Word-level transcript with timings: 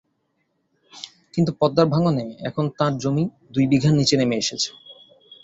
কিন্তু 1.33 1.51
পদ্মার 1.59 1.87
ভাঙনে 1.93 2.25
এখন 2.47 2.65
তাঁর 2.77 2.93
জমি 3.01 3.23
দুই 3.53 3.65
বিঘার 3.71 3.93
নিচে 3.99 4.15
নেমে 4.19 4.35
এসেছে। 4.43 4.69